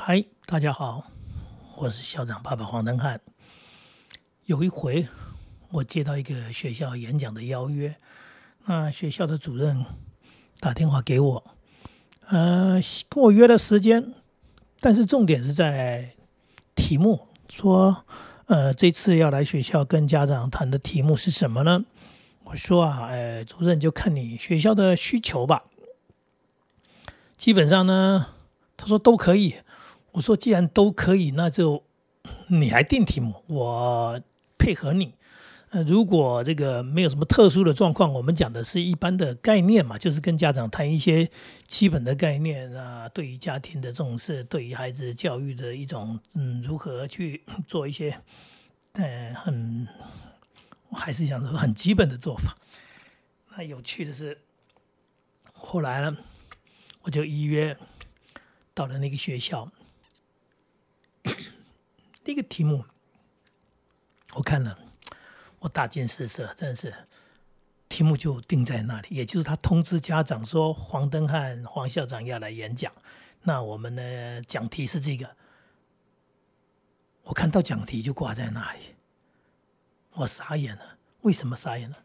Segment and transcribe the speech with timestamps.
[0.00, 1.10] 嗨，大家好，
[1.76, 3.20] 我是校长爸爸黄登汉。
[4.46, 5.06] 有一回，
[5.70, 7.96] 我接到一个学校演讲的邀约，
[8.66, 9.84] 那学校的主任
[10.60, 11.44] 打电话给我，
[12.28, 12.80] 呃，
[13.10, 14.14] 跟我约了时间，
[14.80, 16.14] 但是重点是在
[16.74, 18.04] 题目，说，
[18.46, 21.84] 呃，这次要来学校跟家长谈的题目是什么呢？
[22.44, 25.64] 我说啊，呃，主任就看你学校的需求吧。
[27.36, 28.28] 基本上呢，
[28.76, 29.56] 他说都可以。
[30.18, 31.84] 我说既然都可以，那就
[32.48, 34.20] 你来定题目，我
[34.58, 35.14] 配合你。
[35.70, 41.30] 呃，如果这个没有什么特殊的状况，我们讲的是一般的概念嘛，就是跟家长谈一些
[41.68, 48.18] 基本的概念啊，对于家庭的重视，对于孩子教育的一种嗯，如何去做一些
[48.94, 49.86] 呃很。
[50.88, 52.56] 我还是想说很基本的做法。
[53.50, 54.36] 那有趣的是，
[55.52, 56.16] 后来呢，
[57.02, 57.76] 我就预约
[58.74, 59.70] 到了那个学校。
[62.24, 62.84] 第一个题目
[64.34, 64.78] 我看了，
[65.60, 66.94] 我大惊失色，真的是
[67.88, 69.08] 题目就定在那里。
[69.10, 72.92] 也就是他通知家长说，黄登汉黄校长要来演讲。
[73.42, 75.36] 那我们呢，讲题是这个。
[77.22, 78.80] 我看到讲题就挂在那里。
[80.12, 82.04] 我傻眼了，为什么傻眼了？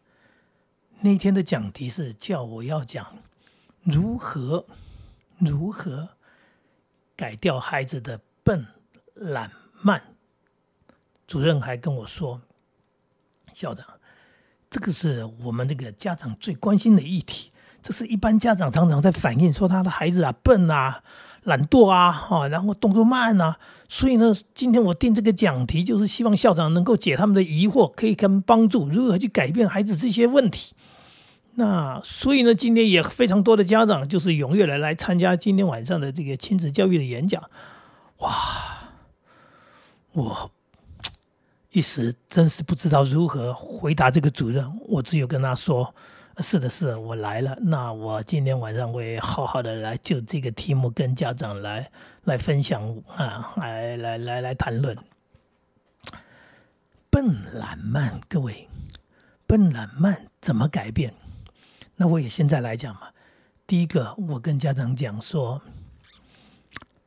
[1.00, 3.18] 那天的讲题是叫我要讲
[3.82, 4.66] 如何
[5.38, 6.16] 如何
[7.14, 8.66] 改掉孩子的笨
[9.14, 10.13] 懒慢。
[11.26, 12.40] 主任还跟我说
[13.54, 13.86] ：“校长，
[14.70, 17.50] 这个是我们这个家长最关心的议题，
[17.82, 21.02] 这是一般家长常常在反映说他的孩子啊笨啊。”
[21.44, 30.74] 懒惰啊，哈，然后动作慢呐，所以呢，今天我定这个讲题，就是希望校长能够解他们的疑惑，可以跟帮助如何去改变孩子这些问题。
[31.56, 37.42] 那所以呢，今天也非常多的家长就是踊跃的来参加今天晚上的这个亲子教育的演讲。
[38.20, 38.94] 哇，
[40.12, 40.50] 我
[41.74, 45.94] 一时真是不知道如何回答这个主任，我只有跟他说。
[46.38, 47.56] 是的，是的，我来了。
[47.60, 51.88] 那我今天晚上会好好的来就这个题目跟家长来
[52.24, 54.96] 来分享啊，来来来来谈论。
[57.10, 58.68] 笨懒慢，各位，
[59.46, 61.14] 笨懒慢怎么改变？
[61.96, 63.02] 那我也现在来讲嘛。
[63.66, 65.62] 第一个，我跟家长讲说，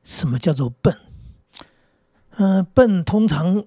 [0.03, 0.97] 什么叫做笨？
[2.37, 3.65] 嗯，笨通常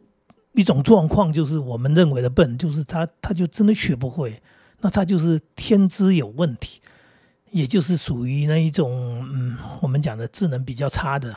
[0.53, 4.43] 一种状况就是我们认为的笨，就是他他就真的学不会。
[4.83, 6.81] 那他就是天资有问题，
[7.51, 11.37] 也就是属于那一种，嗯，我们讲的智能比较差的。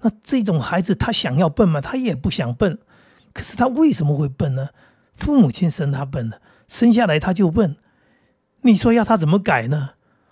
[0.00, 1.82] 那这种孩子，他想要笨吗？
[1.82, 2.78] 他也不想笨。
[3.34, 4.70] 可是他为什么会笨呢？
[5.16, 7.76] 父母亲生他笨的，生下来他就笨。
[8.62, 9.90] 你说要他怎么改呢？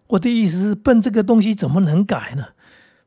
[0.08, 2.48] 我的意思是，笨这个东西怎么能改呢？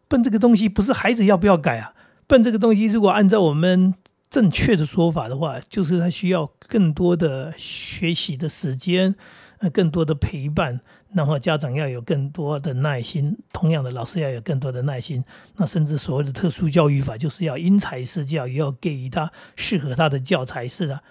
[0.07, 1.95] 笨这个东西不是孩子要不要改啊？
[2.27, 3.95] 笨这个东西，如果按照我们。
[4.33, 9.13] 正确的说法的话，就是他需要更多的学习的时间，
[9.59, 10.79] 呃，更多的陪伴，
[11.11, 15.23] 然后家长要有更多的耐心，同样的，老师要有更多的耐心。
[15.57, 21.03] 那甚至所谓的特殊教育法，就是要因材施教，也要给予他适合他的教材是的。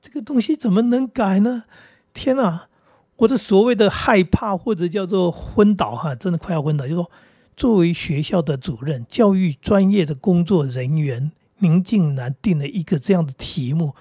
[0.00, 1.64] 这个东西怎么能改呢？
[2.14, 2.68] 天哪！
[3.16, 6.88] 我的所谓的害怕或者叫做昏倒哈，真的快要昏倒。
[6.88, 7.10] 就说
[7.54, 11.30] 作为学校的主任，教育专业的工作人员。
[11.60, 13.94] 您竟然定了一个这样的题目，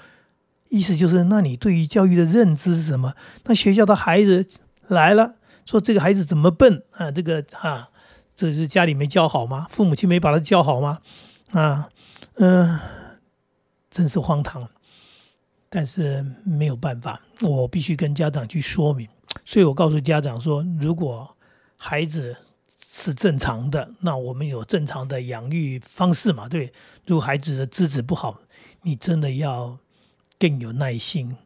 [0.68, 3.14] 意思就是，那你对于教育的认知是什么？
[3.44, 4.46] 那学校的孩子
[4.88, 7.12] 来了，说这个孩子怎么笨啊？
[7.12, 7.90] 这个啊，
[8.36, 9.68] 这是家里没教好吗？
[9.70, 11.00] 父母亲没把他教好吗？
[11.52, 11.90] 啊，
[12.36, 12.80] 嗯，
[13.92, 14.68] 真是荒唐。
[15.70, 19.08] 但是没有办法，我必须跟家长去说明。
[19.46, 21.36] 所以我告诉家长说，如果
[21.78, 22.36] 孩子。
[22.92, 26.50] 是正常的，那我们有正常的养育方式嘛？
[26.50, 26.74] 对，
[27.06, 28.42] 如果孩子的资质不好，
[28.82, 29.78] 你真的要
[30.40, 31.38] 更有耐心，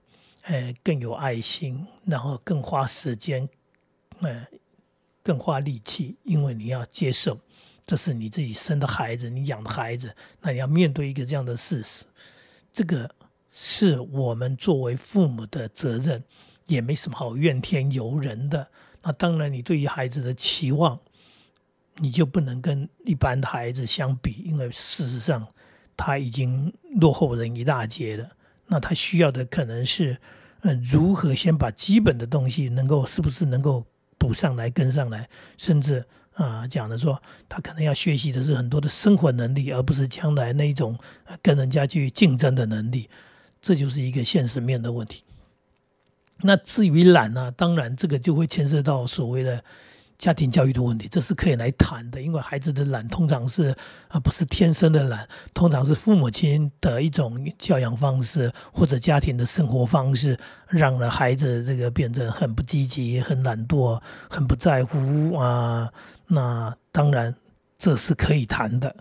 [0.43, 3.49] 呃，更有爱心，然后更花时间，
[4.21, 4.47] 呃，
[5.21, 7.37] 更花力气，因为你要接受
[7.85, 12.06] 这是你自己生的孩子，你养的孩子，那你要面对一个这样的事实，
[12.71, 13.13] 这个
[13.51, 16.23] 是我们作为父母的责任，
[16.68, 18.65] 也没什么好怨天尤人的。
[19.01, 20.97] 那当然，你对于孩子的期望。
[21.98, 25.48] 你就不能跟一般的孩子相比，因为事实上
[25.95, 28.28] 他已经落后人一大截了。
[28.66, 30.18] 那他需要的可能是，
[30.62, 33.86] 嗯，如何先把基本的东西能够是不是能够
[34.18, 36.04] 补上来、跟上来，甚至
[36.34, 40.98] 啊，讲的说他可能要学习的是很多的生活能力，而不是将来那一种
[41.42, 43.10] 跟人家去竞争的能力。
[43.62, 45.24] 这就是一个现实面的问题。
[46.42, 49.63] 那至于懒呢，当然这个就会牵涉到所谓的。
[50.23, 52.21] 家庭教育的问题，这是可以来谈的。
[52.21, 53.75] 因为孩子的懒通常是
[54.07, 60.39] 啊不是天生的懒，通常是父母亲的一种教养方式或者家庭的生活方式，
[60.69, 65.91] 让了孩子这个变成很不积极、很懒惰、很不在乎啊。
[66.25, 67.35] 那当然
[67.77, 68.95] 这是可以谈的，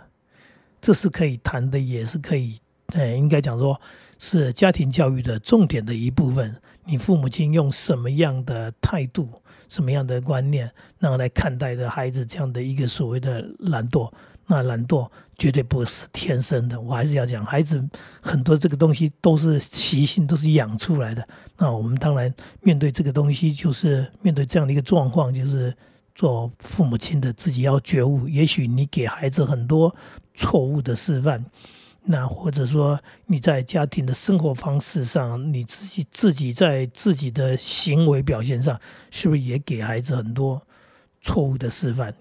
[0.81, 2.59] 这是可以谈的，也是可以，
[2.95, 3.81] 呃，应该讲说
[4.19, 6.53] 是家庭教育的重点的一部分。
[6.85, 9.29] 你父母亲用什么样的态度？
[9.73, 14.13] 什么样的观念，然后来看待的孩子这样的一个所谓的懒惰，
[14.47, 15.09] 那懒惰
[15.39, 16.79] 绝对不是天生的。
[16.79, 17.83] 我还是要讲，孩子
[18.21, 21.27] 很多这个东西都是习性，都是养出来的。
[21.57, 22.31] 那我们当然
[22.61, 25.75] 面对这个东西，就是面对这样的一个状况，就是
[26.15, 28.29] 做父母亲的自己要觉悟。
[28.29, 29.97] 也许你给孩子很多
[30.35, 31.43] 错误的示范。
[32.05, 40.61] 那或者说你在家庭的生活方式上，你自己自己在自己的行为表现上，是不是也给孩子很多
[41.21, 42.13] 错误的示范？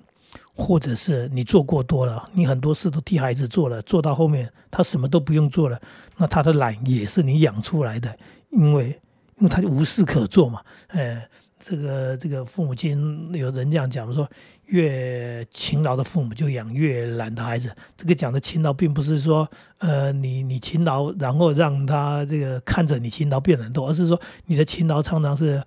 [0.54, 5.82] 或者是你做过多了，你很多事都替孩子做了，做到后面他什么都不用做了，
[6.18, 8.16] 那他的懒也是你养出来的，
[8.52, 8.90] 因为
[9.38, 11.28] 因为他就无事可做嘛，哎。
[11.64, 14.28] 这个这个父母亲有人这样讲说，
[14.66, 17.74] 越勤劳的父母就养越懒的孩子。
[17.96, 19.48] 这个讲的勤劳，并不是说，
[19.78, 25.64] 呃，你你勤劳，然后让他这个看着你勤劳变懒惰，而是说你的勤劳常常是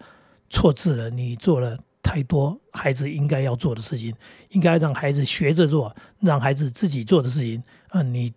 [0.51, 4.13] 错字了，你做了太多孩子应该要做的事情，
[4.51, 8.33] 应该让孩子学着做，让孩子自己做的事情，啊，你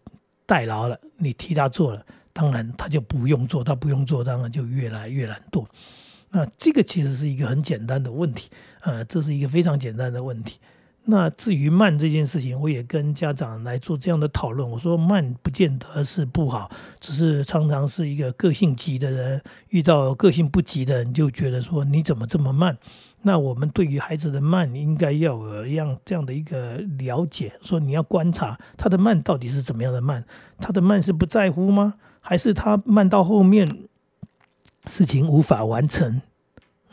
[0.45, 5.65] 代劳了，你替他做了，当然他就不用做，他不用做，当然就越来越懒惰。
[6.31, 8.49] 那这个其实是一个很简单的问题，
[8.81, 10.59] 呃，这是一个非常简单的问题。
[11.09, 14.69] 那至于慢这件事情，我也跟家长来做这样的讨论。
[14.69, 16.69] 我说慢不见得是不好，
[16.99, 22.77] 只是常常是一个个性急的人遇到个性不急的人，就觉得说你怎么这么慢？
[23.21, 30.25] 那我们对于孩子的慢，应该要有一样这样的一个了解，说你要观察他的慢到底是怎么样的慢，
[30.59, 31.93] 他的慢是不在乎吗？
[32.19, 33.87] 还是他慢到后面？
[34.87, 36.21] 事情无法完成，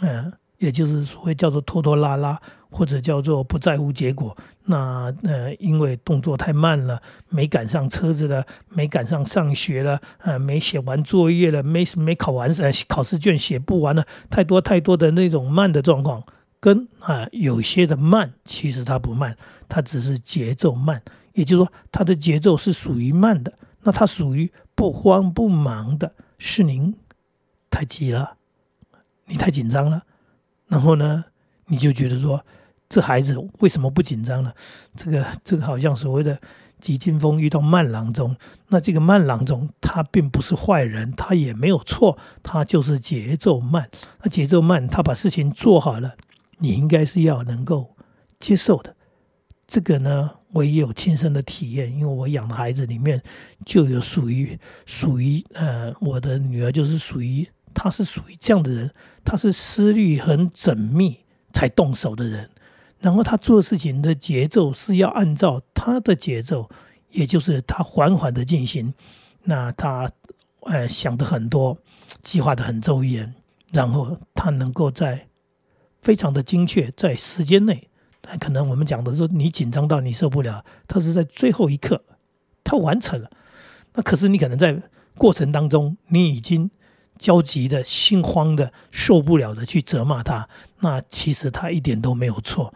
[0.01, 4.37] 嗯，也就是所谓叫做拖拖拉拉，或者叫做不在乎结果。
[4.67, 16.25] 那呃，因为动作太慢了，没赶上车子了，没赶上上学了，呃，没写完作业了，没没考完呃考试卷写不完了，太多太多的那种慢的状况，
[16.61, 19.37] 跟啊有些的慢，其实它不慢，
[19.69, 21.03] 它只是节奏慢，
[21.35, 23.53] 也就是说它的节奏是属于慢的。
[23.83, 26.95] 那它属于不慌不忙的，是您。
[27.75, 28.37] 太急了，
[29.27, 30.05] 你太紧张了，
[30.69, 31.25] 然后呢，
[31.67, 32.47] 你就觉得说，
[32.89, 34.53] 这孩子为什么不紧张呢？
[34.95, 36.41] 这个这个好像所谓的
[36.81, 38.37] 急惊风遇到慢郎中，
[38.69, 43.91] 那这个慢郎中他并不是坏人，他也没有错，他就是节奏慢。
[44.23, 46.15] 那节奏慢，他把事情做好了，
[46.59, 47.97] 你应该是要能够
[48.39, 48.95] 接受的。
[49.67, 53.21] 这个呢，我也有亲身的体验，因为我养的孩子里面
[53.67, 54.57] 就有属于
[54.87, 57.49] 属于呃，我的女儿就是属于。
[57.75, 58.91] 他是属于这样的人，
[59.25, 61.19] 他是思虑很缜密
[61.53, 62.49] 才动手的人，
[63.01, 66.71] 然后他做事情的节奏是要按照他的节奏，
[67.11, 68.95] 也就是他缓缓的进行。
[69.43, 70.11] 那他
[70.61, 71.77] 呃想的很多，
[72.23, 73.35] 计划的很周延，
[73.73, 75.27] 然后他能够在
[76.01, 77.89] 非常的精确，在时间内，
[78.41, 82.03] 可能我们讲的是你紧张到你受不了，他是在最后一刻
[82.63, 83.31] 他完成了。
[83.95, 84.81] 那可是你可能在
[85.19, 86.71] 过程当中，你已经。
[87.19, 90.49] 焦急的心慌的受不了的去责骂他，
[90.81, 92.75] 那其实他一点都没有错，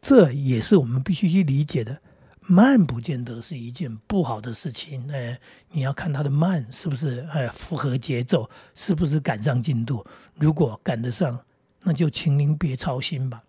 [0.00, 2.00] 这也是我们必须去理解的。
[2.40, 5.38] 慢不见得是一件不好的事情，哎，
[5.72, 10.04] 你要看他的慢是不是哎符合节奏，是不是赶上进度。
[10.36, 11.38] 如果赶得上，
[11.82, 13.42] 那就请您别操心吧。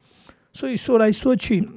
[0.53, 1.67] 所以说来说去，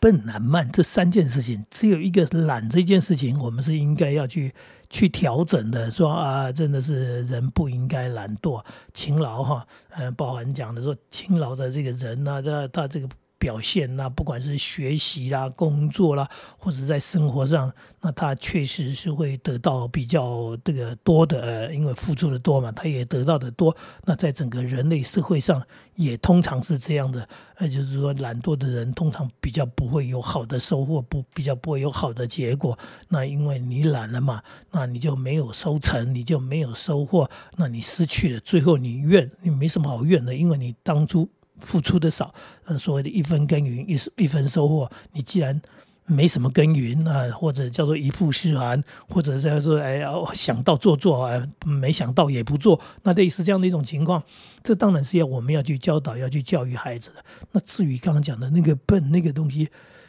[0.00, 4.54] 笨懒慢这三件事情，只有一个懒这件事情，我们是应该要去。
[4.94, 13.08] 去调整的，说啊，真的是人不应该懒惰，勤劳哈，嗯，包含讲的说勤劳的这个人呢，他他这个。
[13.38, 23.76] 表现那不管是学习啦、工作啦，或者在生活上，那他确实是会得到比较这个多的，因为付出的多嘛，他也得到的多。
[24.04, 25.62] 那在整个人类社会上，
[25.94, 32.78] 也通常是这样的，那就是说懒惰的人通常比较不会有好的收获，不比较不会有好的结果。
[33.08, 41.28] 那因为你懒了嘛，那你就没有收成，你就没有收获，那你失去了，最后你怨，你没什么好怨的，因为你当初。
[41.60, 42.34] 付出的少，
[42.64, 44.90] 呃，所谓的一分耕耘一一分收获。
[45.12, 45.60] 你既然
[46.06, 54.22] 没什么耕耘啊，或者叫做一曝十寒，或者叫做哎呀想到做做啊，没想到也不做，那类似这样的一种情况，
[54.62, 57.24] 这当然是要我们要去教导、要去教育孩子的。
[57.52, 59.68] 那至于刚刚讲的那个笨那个东西，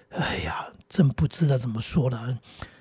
[0.10, 2.38] 哎呀，真不知道怎么说了。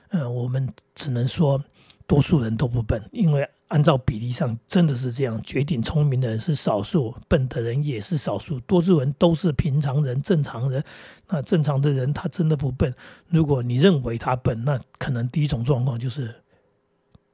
[0.09, 1.63] 嗯，我们只能说
[2.07, 3.49] 多数人都不笨，因为。
[3.75, 5.43] 按照比例上，真的是这样。
[5.43, 8.61] 绝顶聪明的人是少数，笨的人也是少数。
[8.61, 10.81] 多数人都是平常人、正常人。
[11.27, 12.95] 那正常的人他真的不笨。
[13.27, 16.33] 如果你认为他笨，那可能第一种状况就是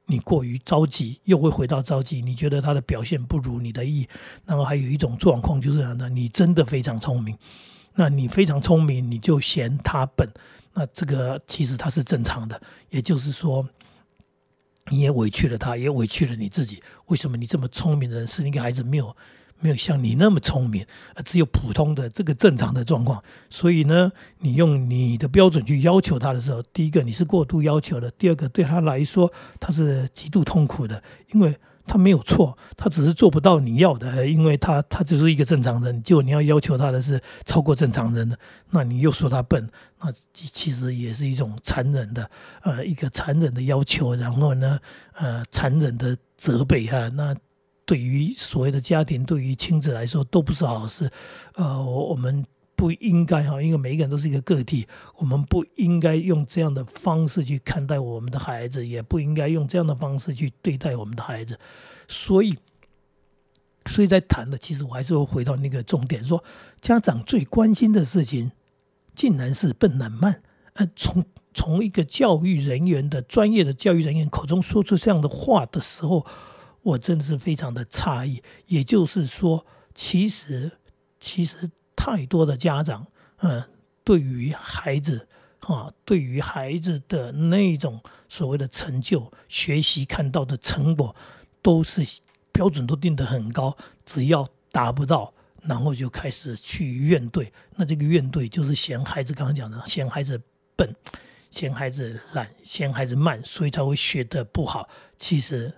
[0.07, 2.23] 你过于着急，又会回到着急。
[2.23, 4.07] 你觉得他的表现不如你的意。
[4.43, 7.37] 然后还有一种状况就是呢，你真的非常聪明。
[7.93, 10.27] 那你非常聪明，你就嫌他笨。
[10.73, 13.69] 那这个其实他是正常的，也就是说。
[14.89, 16.81] 你也委屈了他，也委屈了你自己。
[17.07, 19.15] 为什么你这么聪明的人，是那个孩子没有
[19.59, 20.85] 没有像你那么聪明，
[21.15, 23.23] 而只有普通的这个正常的状况？
[23.49, 31.55] 所以呢，你用你的标准去要求他的时候，第一个你是过度要求的，第二个对他来说他是极度痛苦的，因为。
[31.87, 38.37] 他没有错，他只是做不到你要的，因为他他只是一个正常人，结果你要要求他的是超过正常人的，
[38.69, 39.69] 那你又说他笨，
[39.99, 42.29] 那其实也是一种残忍的，
[42.63, 44.79] 呃，一个残忍的要求，然后呢，
[45.13, 47.35] 呃，残忍的责备哈，那
[47.85, 51.09] 对于所谓的家庭，对于亲子来说都不是好事，
[51.55, 52.45] 呃，我们。
[52.81, 61.59] 不应该哈，因为每一个人都是一个个体，我们不应该用这样的方式去看待我们的孩子，也不应该用这样的方式去对待我们的孩子。
[62.07, 62.57] 所以，
[63.85, 66.43] 所以在谈的，其实我还是会回到那个重点，说
[66.81, 68.51] 家长最关心的事情，
[69.13, 70.41] 竟然是笨懒慢。
[70.73, 71.23] 呃，从
[71.53, 76.25] 从一个教育人员的专业的教育人员口中说出这样的话的时候，
[76.81, 78.41] 我真的是非常的诧异。
[78.65, 80.71] 也就是说，其实，
[81.19, 81.69] 其实。
[82.03, 83.05] 太多的家长，
[83.41, 83.63] 嗯，
[84.03, 85.27] 对于孩子，
[85.59, 91.15] 啊，对于孩子的那种所谓的成就、学习看到的成果，
[91.61, 92.03] 都是
[92.51, 95.31] 标准都定得很高，只要达不到，
[95.61, 97.47] 然后就开始去怨怼。
[97.75, 100.41] 那这个怨怼就是嫌孩子，刚刚讲的，嫌孩子
[100.75, 100.95] 笨，
[101.51, 104.89] 嫌孩子懒，嫌孩子慢，所以才会学得不好。
[105.19, 105.71] 其实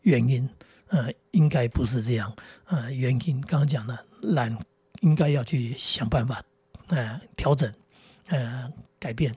[0.00, 0.48] 原因，
[0.86, 4.56] 呃，应该不是这样，呃，原因刚刚讲的懒。
[5.06, 6.42] 应该要去想办法，
[6.88, 7.72] 呃，调整，
[8.26, 9.32] 呃，改变，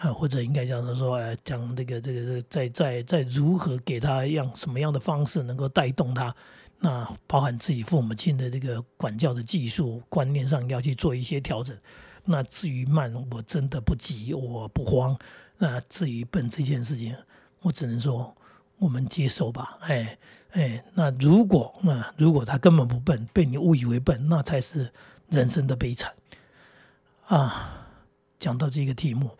[0.00, 6.34] 啊，或者应该讲是说，呃，讲这个这个在在在如何给他样什么样的方式能够带动他，
[6.78, 11.74] 那包含自己父母亲的这个管教的技术观念上要去做一些调整。
[12.26, 15.18] 那至于慢，我真的不急，我不慌。
[15.56, 17.16] 那至于笨这件事情，
[17.62, 18.36] 我只能说
[18.76, 19.78] 我们接受吧。
[19.80, 20.18] 哎
[20.50, 24.92] 哎，那如果那如果他根本不笨，被你误以为笨，那才是。
[25.28, 26.14] 人生的悲惨
[27.26, 27.80] 啊！
[28.38, 29.30] 讲到这个题目，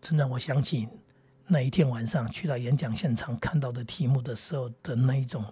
[0.00, 0.88] 真让我想起
[1.46, 5.44] 那一天晚上去到演讲现场看到的题目的时候的那一种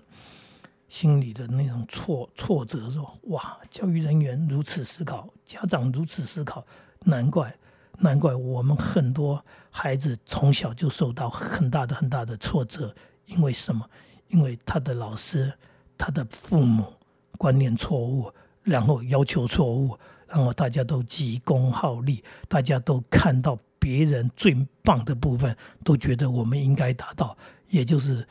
[0.88, 2.90] 心里的那种挫挫折。
[2.90, 6.64] 说哇，教育人员如此思考，家长如此思考，
[7.00, 7.54] 难怪
[7.98, 12.94] 难怪我们很多孩子从小就受到很大的很大的挫折。
[13.26, 13.86] 因为什么？
[14.28, 15.52] 因为他的老师、
[15.98, 16.94] 他的父母
[17.36, 18.32] 观念错误。
[18.62, 27.36] 然后要求错误，然后大家都急功好利，大家都看到别人最棒的部分，都觉得我们应该达到。
[27.68, 28.26] 也就是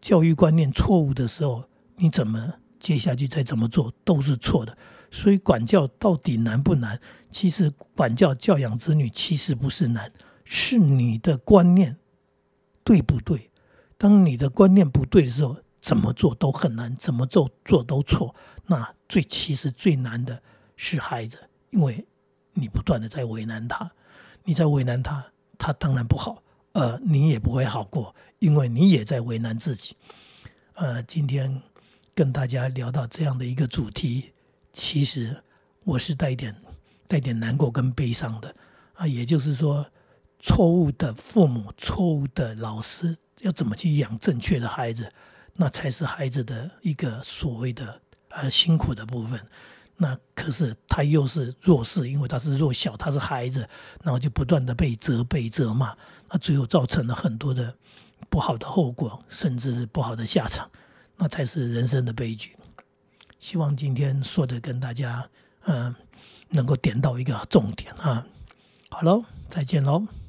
[0.00, 1.64] 教育观念错误的时候，
[1.96, 4.76] 你怎么接下去再怎么做都是错的。
[5.10, 7.00] 所以管教到底难不难？
[7.30, 10.10] 其实管教教养子女其实不是难，
[10.44, 11.96] 是你的观念
[12.82, 13.50] 对不对？
[13.96, 18.34] 当你的观念不对的时候，怎么做都很难，怎么做做都错。
[18.66, 20.42] 那最其实最难的
[20.74, 21.38] 是孩子，
[21.70, 22.04] 因为
[22.52, 23.88] 你不断的在为难他，
[24.42, 25.24] 你在为难他，
[25.56, 26.42] 他当然不好，
[26.72, 29.96] 呃，你也不会好过，因为你也在为难自己。
[30.72, 31.62] 呃，今天
[32.12, 34.32] 跟大家聊到这样的一个主题，
[34.72, 35.44] 其实
[35.84, 36.52] 我是带点
[37.06, 38.52] 带点难过跟悲伤的
[38.94, 39.86] 啊，也就是说，
[40.40, 45.08] 错误的父母、错误的老师，要怎么去养正确的孩子，
[45.52, 48.00] 那才是孩子的一个所谓的。
[48.34, 49.40] 呃，辛苦的部分，
[49.96, 53.68] 那可是他又是弱势，因为他是弱小，他是孩子，
[54.02, 55.96] 然后就不断的被责备、责骂，
[56.30, 57.72] 那最后造成了很多的
[58.28, 60.68] 不好的后果，甚至是不好的下场，
[61.16, 62.56] 那才是人生的悲剧。
[63.38, 65.28] 希望今天说的跟大家，
[65.66, 65.94] 嗯，
[66.48, 68.26] 能够点到一个重点啊。
[68.90, 70.23] 好喽，再见喽。